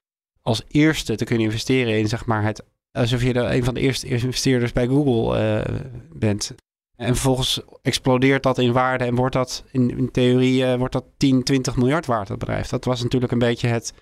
als 0.41 0.63
eerste 0.67 1.15
te 1.15 1.25
kunnen 1.25 1.45
investeren 1.45 1.97
in 1.97 2.07
zeg 2.07 2.25
maar 2.25 2.43
het 2.43 2.63
alsof 2.91 3.23
je 3.23 3.33
de, 3.33 3.39
een 3.39 3.63
van 3.63 3.73
de 3.73 3.79
eerste, 3.79 4.07
eerste 4.07 4.25
investeerders 4.25 4.71
bij 4.71 4.87
Google 4.87 5.39
uh, 5.39 5.79
bent. 6.13 6.55
En 7.01 7.15
vervolgens 7.15 7.61
explodeert 7.81 8.43
dat 8.43 8.57
in 8.57 8.71
waarde 8.71 9.03
en 9.03 9.15
wordt 9.15 9.33
dat 9.33 9.63
in, 9.71 9.97
in 9.97 10.11
theorie 10.11 10.63
uh, 10.63 10.75
wordt 10.75 10.93
dat 10.93 11.05
10, 11.17 11.43
20 11.43 11.75
miljard 11.75 12.05
waard, 12.05 12.27
dat 12.27 12.37
bedrijf. 12.37 12.67
Dat 12.67 12.85
was 12.85 13.03
natuurlijk 13.03 13.31
een 13.31 13.39
beetje 13.39 13.67
het 13.67 13.93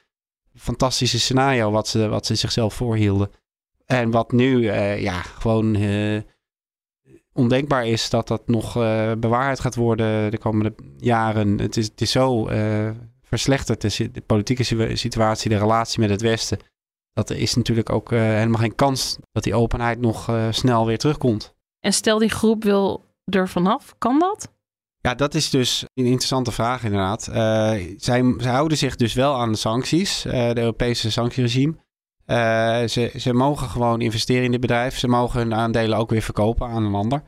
fantastische 0.56 1.20
scenario 1.20 1.72
wat 1.72 1.88
ze, 1.88 2.08
wat 2.08 2.26
ze 2.26 2.36
zichzelf 2.36 2.74
voorhielden. 2.74 3.32
En 3.86 4.12
wat 4.12 4.32
nu 4.32 4.58
uh, 4.58 5.02
ja, 5.02 5.22
gewoon 5.22 5.78
ondenkbaar 7.34 7.88
is 7.88 8.10
dat 8.10 8.28
dat 8.28 8.48
nog 8.48 8.74
bewaarheid 9.20 9.60
gaat 9.60 9.76
worden 9.76 10.32
de 10.32 10.38
komende 10.38 10.74
jaren. 10.98 11.58
Het 11.60 11.78
is, 11.78 11.86
het 11.86 12.02
is 12.02 12.12
zo 12.12 12.46
verslechterd, 13.22 13.82
de, 13.82 14.12
de, 14.12 14.22
politieke 14.22 14.96
situatie, 14.96 15.50
de 15.50 15.58
relatie 15.58 16.00
met 16.00 16.10
het 16.10 16.22
Westen. 16.22 16.60
Dat 17.14 17.30
er 17.30 17.38
is 17.38 17.56
natuurlijk 17.56 17.90
ook 17.90 18.10
helemaal 18.10 18.60
geen 18.60 18.76
kans 18.76 19.18
dat 19.32 19.44
die 19.44 19.56
openheid 19.56 20.00
nog 20.00 20.32
snel 20.52 20.86
weer 20.86 20.98
terugkomt. 20.98 21.58
En 21.80 21.94
stel 21.94 22.18
die 22.20 22.30
groep 22.30 22.64
wil 22.64 23.06
er 23.24 23.50
vanaf, 23.50 23.96
kan 23.98 24.20
dat? 24.20 24.52
Ja, 25.02 25.16
dat 25.16 25.36
is 25.36 25.50
dus 25.50 25.86
een 25.94 26.06
interessante 26.06 26.52
vraag 26.52 26.84
inderdaad. 26.84 27.24
zij, 27.24 27.96
zij 28.38 28.52
houden 28.52 28.78
zich 28.78 28.96
dus 28.96 29.14
wel 29.14 29.36
aan 29.36 29.52
de 29.52 29.58
sancties, 29.58 30.22
de 30.22 30.54
Europese 30.58 31.12
sanctieregime. 31.12 31.76
Uh, 32.30 32.88
ze, 32.88 33.12
ze 33.18 33.34
mogen 33.34 33.70
gewoon 33.70 34.02
investeren 34.02 34.44
in 34.44 34.52
dit 34.52 34.60
bedrijf. 34.60 34.98
Ze 34.98 35.08
mogen 35.08 35.40
hun 35.40 35.54
aandelen 35.54 35.98
ook 35.98 36.10
weer 36.10 36.22
verkopen 36.22 36.68
aan 36.68 36.84
een 36.84 36.94
ander. 36.94 37.24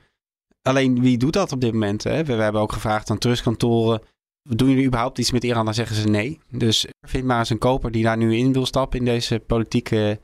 Alleen 0.61 1.01
wie 1.01 1.17
doet 1.17 1.33
dat 1.33 1.51
op 1.51 1.61
dit 1.61 1.73
moment? 1.73 2.03
Hè? 2.03 2.23
We, 2.23 2.35
we, 2.35 2.41
hebben 2.41 2.61
ook 2.61 2.71
gevraagd 2.71 3.09
aan 3.09 3.17
trustkantoren. 3.17 4.01
Doen 4.49 4.69
jullie 4.69 4.85
überhaupt 4.85 5.17
iets 5.17 5.31
met 5.31 5.43
Iran? 5.43 5.65
Dan 5.65 5.73
zeggen 5.73 5.95
ze 5.95 6.07
nee. 6.07 6.39
Dus 6.49 6.87
vind 7.07 7.25
maar 7.25 7.39
eens 7.39 7.49
een 7.49 7.57
koper 7.57 7.91
die 7.91 8.03
daar 8.03 8.17
nu 8.17 8.35
in 8.35 8.53
wil 8.53 8.65
stappen 8.65 8.99
in 8.99 9.05
deze 9.05 9.39
politieke 9.39 10.19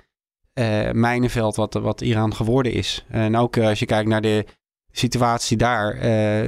uh, 0.60 0.92
mijnenveld 0.92 1.56
wat, 1.56 1.74
wat 1.74 2.02
Iran 2.02 2.36
geworden 2.36 2.72
is. 2.72 3.06
En 3.10 3.36
ook 3.36 3.56
uh, 3.56 3.68
als 3.68 3.80
je 3.80 3.86
kijkt 3.86 4.10
naar 4.10 4.22
de 4.22 4.46
situatie 4.92 5.58
daar, 5.58 5.96
uh, 5.96 6.02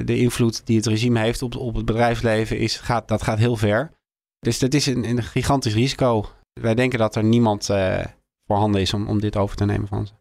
de 0.05 0.17
invloed 0.17 0.65
die 0.65 0.77
het 0.77 0.85
regime 0.85 1.19
heeft 1.19 1.41
op, 1.41 1.55
op 1.55 1.75
het 1.75 1.85
bedrijfsleven, 1.85 2.57
is, 2.57 2.77
gaat, 2.77 3.07
dat 3.07 3.23
gaat 3.23 3.37
heel 3.37 3.55
ver. 3.55 3.91
Dus 4.39 4.59
dat 4.59 4.73
is 4.73 4.85
een, 4.85 5.03
een 5.09 5.23
gigantisch 5.23 5.73
risico. 5.73 6.25
Wij 6.53 6.75
denken 6.75 6.99
dat 6.99 7.15
er 7.15 7.23
niemand 7.23 7.69
voorhanden 8.45 8.81
is 8.81 8.93
om, 8.93 9.07
om 9.07 9.19
dit 9.19 9.37
over 9.37 9.55
te 9.55 9.65
nemen 9.65 9.87
van 9.87 10.07
ze. 10.07 10.13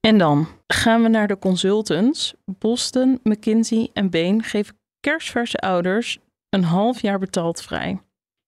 En 0.00 0.18
dan 0.18 0.48
gaan 0.66 1.02
we 1.02 1.08
naar 1.08 1.28
de 1.28 1.38
consultants. 1.38 2.34
Boston, 2.44 3.20
McKinsey 3.22 3.90
en 3.92 4.10
Bain 4.10 4.42
geven 4.42 4.76
kerstverse 5.00 5.58
ouders 5.58 6.18
een 6.48 6.64
half 6.64 7.02
jaar 7.02 7.18
betaald 7.18 7.62
vrij. 7.62 8.00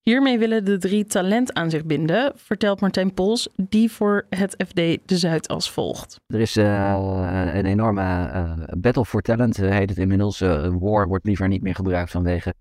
Hiermee 0.04 0.38
willen 0.38 0.64
de 0.64 0.78
drie 0.78 1.04
talent 1.04 1.52
aan 1.52 1.70
zich 1.70 1.84
binden, 1.84 2.32
vertelt 2.37 2.80
Martijn 2.80 3.14
Pols, 3.14 3.49
die 3.56 3.90
voor 3.90 4.26
het 4.30 4.64
FD 4.66 4.76
de 4.76 5.18
Zuidas 5.18 5.70
volgt. 5.70 6.20
Er 6.26 6.40
is 6.40 6.56
uh, 6.56 7.50
een 7.52 7.64
enorme 7.64 8.02
uh, 8.02 8.52
battle 8.78 9.04
for 9.04 9.23
talent, 9.23 9.58
uh, 9.58 9.70
heet 9.70 9.88
het 9.88 9.99
inmiddels. 9.99 10.38
war 10.78 11.08
wordt 11.08 11.25
liever 11.25 11.49
niet 11.49 11.62
meer 11.62 11.75
gebruikt 11.75 12.11
vanwege 12.11 12.54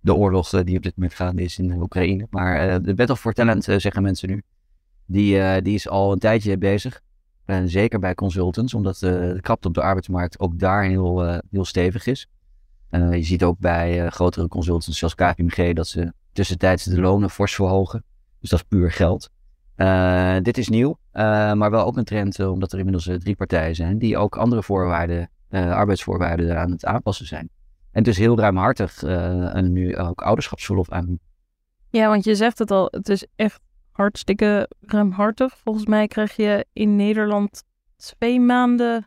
de 0.00 0.14
oorlog 0.14 0.48
die 0.48 0.76
op 0.76 0.82
dit 0.82 0.96
moment 0.96 1.14
gaande 1.14 1.42
is 1.42 1.58
in 1.58 1.72
Oekraïne. 1.72 2.26
Maar 2.30 2.82
de 2.82 2.94
battle 2.94 3.16
for 3.16 3.32
talent, 3.32 3.64
zeggen 3.64 4.02
mensen 4.02 4.28
nu, 4.28 4.42
die, 5.06 5.62
die 5.62 5.74
is 5.74 5.88
al 5.88 6.12
een 6.12 6.18
tijdje 6.18 6.58
bezig. 6.58 7.00
Zeker 7.64 7.98
bij 7.98 8.14
consultants, 8.14 8.74
omdat 8.74 8.98
de 8.98 9.38
krapte 9.40 9.68
op 9.68 9.74
de 9.74 9.82
arbeidsmarkt 9.82 10.38
ook 10.40 10.58
daar 10.58 10.84
heel, 10.84 11.40
heel 11.50 11.64
stevig 11.64 12.06
is. 12.06 12.28
je 12.90 13.22
ziet 13.22 13.44
ook 13.44 13.58
bij 13.58 14.10
grotere 14.10 14.48
consultants 14.48 14.98
zoals 14.98 15.14
KPMG 15.14 15.72
dat 15.72 15.88
ze 15.88 16.12
tussentijds 16.38 16.84
de 16.84 17.00
lonen 17.00 17.30
fors 17.30 17.54
verhogen. 17.54 18.04
Dus 18.40 18.50
dat 18.50 18.58
is 18.58 18.66
puur 18.68 18.92
geld. 18.92 19.30
Uh, 19.76 20.36
dit 20.42 20.58
is 20.58 20.68
nieuw, 20.68 20.98
uh, 21.12 21.52
maar 21.52 21.70
wel 21.70 21.84
ook 21.84 21.96
een 21.96 22.04
trend, 22.04 22.38
uh, 22.38 22.50
omdat 22.50 22.72
er 22.72 22.78
inmiddels 22.78 23.10
drie 23.18 23.36
partijen 23.36 23.74
zijn 23.74 23.98
die 23.98 24.16
ook 24.16 24.36
andere 24.36 24.62
voorwaarden, 24.62 25.30
arbeidsvoorwaarden 25.50 26.58
aan 26.58 26.70
het 26.70 26.84
aanpassen 26.84 27.26
zijn. 27.26 27.48
En 27.92 28.02
dus 28.02 28.16
heel 28.16 28.38
ruimhartig 28.38 29.02
en 29.02 29.72
nu 29.72 29.96
ook 29.96 30.22
ouderschapsverlof 30.22 30.90
aan. 30.90 31.18
Ja, 31.90 32.08
want 32.08 32.24
je 32.24 32.34
zegt 32.34 32.58
het 32.58 32.70
al, 32.70 32.88
het 32.90 33.08
is 33.08 33.26
echt 33.36 33.60
hartstikke 33.92 34.70
ruimhartig. 34.80 35.58
Volgens 35.58 35.86
mij 35.86 36.06
krijg 36.06 36.36
je 36.36 36.66
in 36.72 36.96
Nederland 36.96 37.62
twee 37.96 38.40
maanden 38.40 39.06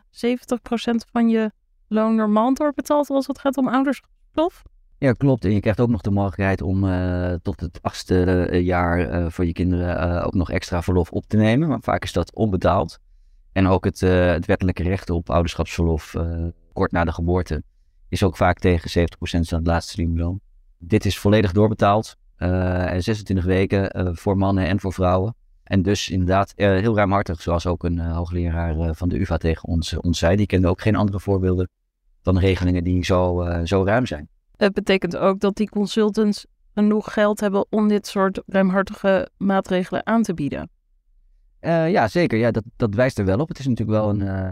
van 1.12 1.28
je 1.28 1.50
loon 1.88 2.14
normaal 2.14 2.54
doorbetaald 2.54 3.10
als 3.10 3.26
het 3.26 3.38
gaat 3.38 3.56
om 3.56 3.68
ouderschapsverlof. 3.68 4.62
Ja, 5.02 5.12
klopt. 5.12 5.44
En 5.44 5.52
je 5.52 5.60
krijgt 5.60 5.80
ook 5.80 5.88
nog 5.88 6.00
de 6.00 6.10
mogelijkheid 6.10 6.62
om 6.62 6.84
uh, 6.84 7.32
tot 7.42 7.60
het 7.60 7.78
achtste 7.82 8.48
uh, 8.50 8.60
jaar 8.60 9.10
uh, 9.10 9.30
voor 9.30 9.46
je 9.46 9.52
kinderen 9.52 10.24
ook 10.24 10.34
nog 10.34 10.50
extra 10.50 10.82
verlof 10.82 11.10
op 11.10 11.24
te 11.26 11.36
nemen. 11.36 11.68
Maar 11.68 11.80
vaak 11.80 12.02
is 12.02 12.12
dat 12.12 12.34
onbetaald. 12.34 12.98
En 13.52 13.66
ook 13.66 13.84
het, 13.84 14.00
het 14.00 14.46
wettelijke 14.46 14.82
recht 14.82 15.10
op 15.10 15.30
ouderschapsverlof 15.30 16.16
kort 16.72 16.92
na 16.92 17.04
de 17.04 17.12
geboorte 17.12 17.62
is 18.08 18.22
ook 18.22 18.36
vaak 18.36 18.58
tegen 18.58 19.00
70% 19.00 19.04
van 19.22 19.58
het 19.58 19.66
laatste 19.66 20.00
minimumloon. 20.00 20.40
Dit 20.78 21.04
is 21.04 21.18
volledig 21.18 21.52
doorbetaald. 21.52 22.16
en 22.36 23.02
26 23.02 23.44
weken 23.44 24.16
voor 24.16 24.36
mannen 24.36 24.66
en 24.66 24.80
voor 24.80 24.92
vrouwen. 24.92 25.34
En 25.64 25.82
dus 25.82 26.10
inderdaad 26.10 26.52
heel 26.56 26.96
ruimhartig, 26.96 27.42
zoals 27.42 27.66
ook 27.66 27.84
een 27.84 27.98
hoogleraar 27.98 28.94
van 28.94 29.08
de 29.08 29.20
UvA 29.20 29.36
tegen 29.36 29.68
ons, 29.68 29.96
ons 29.96 30.18
zei. 30.18 30.36
Die 30.36 30.46
kende 30.46 30.68
ook 30.68 30.80
geen 30.80 30.96
andere 30.96 31.20
voorbeelden 31.20 31.68
dan 32.22 32.38
regelingen 32.38 32.84
die 32.84 33.04
zo, 33.04 33.46
zo 33.64 33.84
ruim 33.84 34.06
zijn. 34.06 34.28
Het 34.62 34.72
betekent 34.72 35.16
ook 35.16 35.40
dat 35.40 35.56
die 35.56 35.68
consultants 35.68 36.46
genoeg 36.74 37.12
geld 37.12 37.40
hebben 37.40 37.66
om 37.70 37.88
dit 37.88 38.06
soort 38.06 38.42
ruimhartige 38.46 39.28
maatregelen 39.36 40.06
aan 40.06 40.22
te 40.22 40.34
bieden. 40.34 40.70
Uh, 41.60 41.90
ja, 41.90 42.08
zeker. 42.08 42.38
Ja, 42.38 42.50
dat, 42.50 42.62
dat 42.76 42.94
wijst 42.94 43.18
er 43.18 43.24
wel 43.24 43.38
op. 43.38 43.48
Het 43.48 43.58
is 43.58 43.66
natuurlijk 43.66 43.98
wel 43.98 44.08
een, 44.08 44.20
uh, 44.20 44.50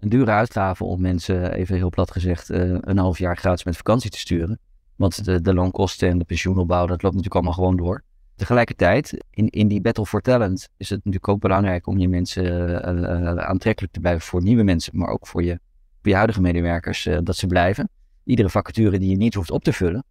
een 0.00 0.08
dure 0.08 0.30
uitgave 0.30 0.84
om 0.84 1.00
mensen, 1.00 1.52
even 1.52 1.76
heel 1.76 1.88
plat 1.88 2.10
gezegd, 2.10 2.50
uh, 2.50 2.76
een 2.80 2.98
half 2.98 3.18
jaar 3.18 3.36
gratis 3.36 3.64
met 3.64 3.76
vakantie 3.76 4.10
te 4.10 4.18
sturen. 4.18 4.58
Want 4.96 5.24
de, 5.24 5.40
de 5.40 5.54
loonkosten 5.54 6.08
en 6.08 6.18
de 6.18 6.24
pensioenopbouw, 6.24 6.86
dat 6.86 7.02
loopt 7.02 7.14
natuurlijk 7.14 7.34
allemaal 7.34 7.52
gewoon 7.52 7.76
door. 7.76 8.02
Tegelijkertijd, 8.36 9.24
in, 9.30 9.48
in 9.48 9.68
die 9.68 9.80
battle 9.80 10.06
for 10.06 10.20
talent 10.20 10.68
is 10.76 10.90
het 10.90 10.98
natuurlijk 10.98 11.28
ook 11.28 11.40
belangrijk 11.40 11.86
om 11.86 11.98
je 11.98 12.08
mensen 12.08 13.46
aantrekkelijk 13.46 13.92
te 13.92 14.00
blijven 14.00 14.22
voor 14.22 14.42
nieuwe 14.42 14.62
mensen, 14.62 14.96
maar 14.96 15.08
ook 15.08 15.26
voor 15.26 15.42
je, 15.42 15.58
voor 16.00 16.10
je 16.10 16.14
huidige 16.14 16.40
medewerkers, 16.40 17.08
dat 17.22 17.36
ze 17.36 17.46
blijven 17.46 17.88
iedere 18.24 18.50
vacature 18.50 18.98
die 18.98 19.10
je 19.10 19.16
niet 19.16 19.34
hoeft 19.34 19.50
op 19.50 19.64
te 19.64 19.72
vullen, 19.72 20.04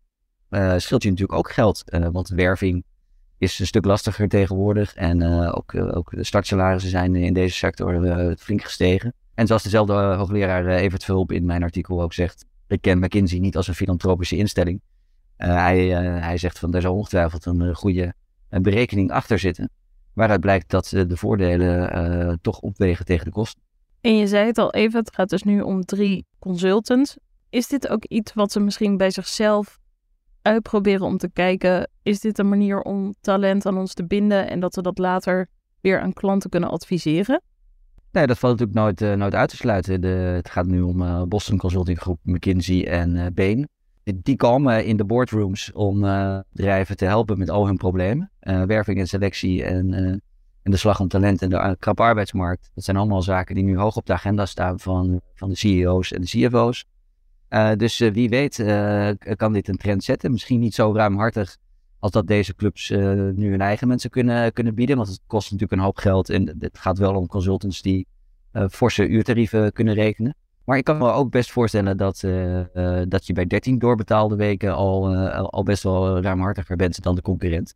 uh, 0.50 0.74
scheelt 0.78 1.04
je 1.04 1.10
natuurlijk 1.10 1.38
ook 1.38 1.52
geld. 1.52 1.84
Uh, 1.86 2.08
want 2.12 2.30
werving 2.30 2.84
is 3.38 3.60
een 3.60 3.66
stuk 3.66 3.86
lastiger 3.86 4.28
tegenwoordig. 4.28 4.94
En 4.94 5.22
uh, 5.22 5.52
ook, 5.56 5.76
ook 5.76 6.10
de 6.16 6.24
startsalarissen 6.24 6.92
zijn 6.92 7.16
in 7.16 7.34
deze 7.34 7.56
sector 7.56 8.36
flink 8.38 8.64
gestegen. 8.64 9.14
En 9.34 9.48
zoals 9.48 9.64
dezelfde 9.64 9.94
hoogleraar 9.94 10.68
Evert 10.68 11.04
Vulp 11.04 11.32
in 11.32 11.46
mijn 11.46 11.64
artikel 11.64 12.02
ook 12.02 12.14
zegt, 12.14 12.46
ik 12.68 12.82
ken 12.82 13.00
McKinsey 13.00 13.40
niet 13.40 13.56
als 13.56 13.68
een 13.68 13.76
filantropische 13.76 14.38
instelling. 14.38 14.82
hij, 15.36 15.88
hij 16.20 16.38
zegt 16.38 16.60
van 16.60 16.72
daar 16.72 16.82
zal 16.82 16.96
ongetwijfeld 16.96 17.46
een 17.46 17.76
goede 17.76 18.14
berekening 18.50 19.12
achter 19.12 19.40
zitten. 19.40 19.70
Waaruit 20.14 20.42
blijkt 20.42 20.70
dat 20.70 20.88
de 20.90 21.18
voordelen 21.18 22.40
toch 22.42 22.60
opwegen 22.60 23.06
tegen 23.06 23.26
de 23.26 23.32
kosten. 23.32 23.62
En 24.02 24.18
je 24.18 24.28
zei 24.28 24.46
het 24.46 24.58
al 24.58 24.74
even, 24.74 25.00
het 25.00 25.14
gaat 25.16 25.30
dus 25.30 25.44
nu 25.44 25.62
om 25.62 25.86
drie 25.86 26.26
consultants. 26.40 27.18
Is 27.52 27.68
dit 27.68 27.88
ook 27.88 28.06
iets 28.06 28.34
wat 28.34 28.52
ze 28.52 28.60
misschien 28.60 28.98
bij 28.98 29.12
zichzelf 29.12 29.80
uitproberen 30.42 31.06
om 31.06 31.18
te 31.18 31.30
kijken, 31.30 31.90
is 32.04 32.20
dit 32.20 32.38
een 32.38 32.50
manier 32.50 32.82
om 32.82 33.14
talent 33.22 33.66
aan 33.66 33.78
ons 33.78 33.94
te 33.94 34.06
binden 34.06 34.50
en 34.50 34.60
dat 34.60 34.76
we 34.76 34.82
dat 34.82 34.98
later 34.98 35.48
weer 35.82 36.02
aan 36.02 36.14
klanten 36.14 36.50
kunnen 36.50 36.70
adviseren? 36.70 37.42
Nee, 38.12 38.28
dat 38.28 38.38
valt 38.38 38.60
natuurlijk 38.60 38.80
nooit, 38.80 39.02
uh, 39.02 39.18
nooit 39.18 39.36
uit 39.36 39.50
te 39.50 39.56
sluiten. 39.56 40.02
De, 40.02 40.08
het 40.08 40.50
gaat 40.50 40.66
nu 40.66 40.82
om 40.82 41.02
uh, 41.02 41.24
Boston 41.24 41.58
Consulting 41.58 42.00
Groep, 42.00 42.20
McKinsey 42.24 42.88
en 42.88 43.16
uh, 43.16 43.26
Bain. 43.34 43.68
Die 44.04 44.36
komen 44.36 44.86
in 44.86 44.98
de 44.98 45.06
boardrooms 45.06 45.72
om 45.72 46.00
bedrijven 46.52 46.98
te 46.98 47.06
helpen 47.06 47.38
met 47.38 47.50
al 47.50 47.66
hun 47.66 47.78
problemen. 47.78 48.32
werving 48.66 49.00
en 49.00 49.08
selectie 49.08 49.64
en, 49.64 49.94
en 50.64 50.72
de 50.72 50.78
slag 50.78 51.00
om 51.00 51.08
talent 51.08 51.42
en 51.42 51.50
de 51.50 51.76
krappe 51.80 52.02
arbeidsmarkt. 52.02 52.72
Dat 52.76 52.84
zijn 52.84 52.98
allemaal 52.98 53.22
zaken 53.22 53.56
die 53.56 53.64
nu 53.64 53.78
hoog 53.78 53.96
op 53.96 54.06
de 54.06 54.14
agenda 54.14 54.46
staan 54.46 54.80
van, 54.80 55.22
van 55.34 55.50
de 55.50 55.56
CEO's 55.56 56.12
en 56.12 56.22
de 56.22 56.28
CFO's. 56.28 56.86
Uh, 57.52 57.72
dus 57.76 58.02
uh, 58.02 58.14
wie 58.14 58.30
weet 58.30 58.60
uh, 58.60 59.10
kan 59.36 59.54
dit 59.54 59.68
een 59.68 59.78
trend 59.78 60.04
zetten. 60.04 60.32
Misschien 60.32 60.60
niet 60.60 60.74
zo 60.74 60.94
ruimhartig 60.94 61.58
als 62.00 62.12
dat 62.12 62.28
deze 62.28 62.56
clubs 62.56 62.90
nu 63.36 63.50
hun 63.50 63.62
eigen 63.62 63.88
mensen 63.88 64.10
kunnen, 64.10 64.54
kunnen 64.54 64.76
bieden. 64.76 64.96
Want 64.96 65.08
het 65.08 65.20
kost 65.28 65.52
natuurlijk 65.52 65.80
een 65.80 65.86
hoop 65.86 65.98
geld. 65.98 66.30
En 66.30 66.56
het 66.60 66.78
gaat 66.78 66.98
wel 66.98 67.16
om 67.16 67.28
consultants 67.28 67.82
die 67.82 68.08
forse 68.70 69.08
uurtarieven 69.08 69.72
kunnen 69.72 69.94
rekenen. 69.94 70.36
Maar 70.66 70.78
ik 70.78 70.84
kan 70.84 70.98
me 70.98 71.12
ook 71.12 71.32
best 71.32 71.52
voorstellen 71.52 71.98
dat, 71.98 72.20
dat 73.08 73.28
je 73.28 73.34
bij 73.34 73.46
13 73.46 73.80
doorbetaalde 73.80 74.36
weken 74.36 74.76
al, 74.76 75.18
al 75.30 75.64
best 75.64 75.84
wel 75.84 76.22
ruimhartiger 76.22 76.76
bent 76.76 77.04
dan 77.04 77.16
de 77.16 77.22
concurrent. 77.22 77.76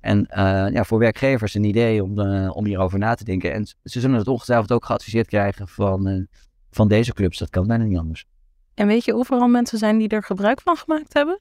En 0.00 0.26
ja, 0.72 0.84
voor 0.84 0.98
werkgevers 0.98 1.54
een 1.54 1.64
idee 1.64 2.02
om, 2.02 2.18
om 2.48 2.66
hierover 2.66 2.98
na 2.98 3.14
te 3.14 3.24
denken. 3.24 3.52
En 3.52 3.66
ze 3.66 4.00
zullen 4.00 4.18
het 4.18 4.28
ongetwijfeld 4.28 4.72
ook 4.72 4.84
geadviseerd 4.84 5.26
krijgen 5.26 5.68
van, 5.68 6.26
van 6.70 6.88
deze 6.88 7.12
clubs. 7.12 7.38
Dat 7.38 7.50
kan 7.50 7.66
bijna 7.66 7.84
niet 7.84 7.98
anders. 7.98 8.26
En 8.74 8.86
weet 8.86 9.04
je 9.04 9.12
hoeveel 9.12 9.48
mensen 9.48 9.78
zijn 9.78 9.98
die 9.98 10.08
er 10.08 10.22
gebruik 10.22 10.60
van 10.60 10.76
gemaakt 10.76 11.14
hebben? 11.14 11.40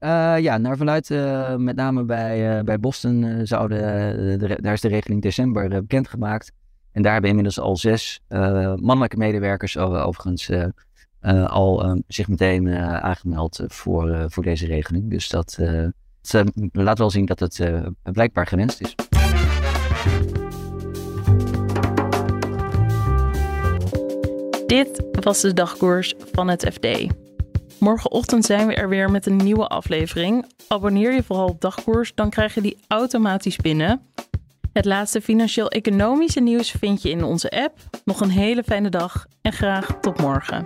Uh, 0.00 0.38
ja, 0.38 0.58
naar 0.58 0.76
verluid, 0.76 1.10
uh, 1.10 1.56
met 1.56 1.76
name 1.76 2.04
bij, 2.04 2.58
uh, 2.58 2.64
bij 2.64 2.78
Boston, 2.78 3.40
zouden, 3.46 3.78
de, 4.38 4.58
daar 4.60 4.72
is 4.72 4.80
de 4.80 4.88
regeling 4.88 5.22
december 5.22 5.68
bekendgemaakt. 5.68 6.52
En 6.92 7.02
daar 7.02 7.12
hebben 7.12 7.30
inmiddels 7.30 7.60
al 7.60 7.76
zes 7.76 8.20
mannelijke 8.76 9.16
medewerkers 9.16 9.78
overigens 9.78 10.50
al 11.46 12.02
zich 12.06 12.28
meteen 12.28 12.68
aangemeld 12.78 13.60
voor, 13.66 14.24
voor 14.28 14.42
deze 14.42 14.66
regeling. 14.66 15.10
Dus 15.10 15.28
dat 15.28 15.58
laat 16.72 16.98
wel 16.98 17.10
zien 17.10 17.26
dat 17.26 17.40
het 17.40 17.60
blijkbaar 18.02 18.46
gewenst 18.46 18.80
is. 18.80 18.94
Dit 24.66 25.11
was 25.24 25.40
de 25.40 25.52
dagkoers 25.52 26.14
van 26.32 26.48
het 26.48 26.70
FD. 26.72 27.06
Morgenochtend 27.78 28.44
zijn 28.44 28.66
we 28.66 28.74
er 28.74 28.88
weer 28.88 29.10
met 29.10 29.26
een 29.26 29.36
nieuwe 29.36 29.66
aflevering. 29.66 30.46
Abonneer 30.68 31.12
je 31.12 31.22
vooral 31.22 31.48
op 31.48 31.60
dagkoers, 31.60 32.12
dan 32.14 32.30
krijg 32.30 32.54
je 32.54 32.60
die 32.60 32.78
automatisch 32.88 33.56
binnen. 33.56 34.02
Het 34.72 34.84
laatste 34.84 35.20
financieel-economische 35.20 36.40
nieuws 36.40 36.70
vind 36.70 37.02
je 37.02 37.10
in 37.10 37.24
onze 37.24 37.50
app. 37.50 37.78
Nog 38.04 38.20
een 38.20 38.30
hele 38.30 38.62
fijne 38.62 38.88
dag 38.88 39.26
en 39.42 39.52
graag 39.52 39.98
tot 40.00 40.20
morgen. 40.20 40.64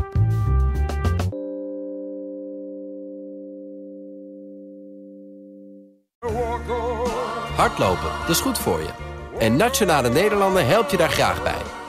Hardlopen, 7.57 8.11
dat 8.21 8.29
is 8.29 8.41
goed 8.41 8.59
voor 8.59 8.79
je. 8.79 8.91
En 9.39 9.57
Nationale 9.57 10.09
Nederlanden 10.09 10.67
helpt 10.67 10.91
je 10.91 10.97
daar 10.97 11.11
graag 11.11 11.43
bij. 11.43 11.66